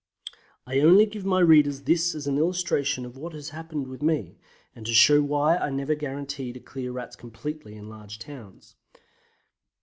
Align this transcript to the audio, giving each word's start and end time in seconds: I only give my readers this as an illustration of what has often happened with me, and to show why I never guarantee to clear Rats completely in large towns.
I 0.65 0.79
only 0.79 1.05
give 1.05 1.25
my 1.25 1.41
readers 1.41 1.81
this 1.83 2.15
as 2.15 2.25
an 2.25 2.39
illustration 2.39 3.05
of 3.05 3.17
what 3.17 3.33
has 3.33 3.49
often 3.51 3.55
happened 3.55 3.87
with 3.87 4.01
me, 4.01 4.39
and 4.75 4.83
to 4.87 4.93
show 4.95 5.21
why 5.21 5.57
I 5.57 5.69
never 5.69 5.93
guarantee 5.93 6.51
to 6.53 6.59
clear 6.59 6.91
Rats 6.91 7.15
completely 7.15 7.75
in 7.75 7.87
large 7.87 8.17
towns. 8.17 8.75